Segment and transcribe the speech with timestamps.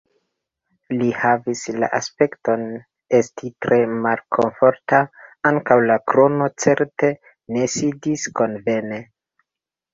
[1.01, 2.63] Li havis la aspekton
[3.19, 5.03] esti tre malkomforta;
[5.53, 7.15] ankaŭ la krono certe
[7.59, 9.03] ne sidis konvene.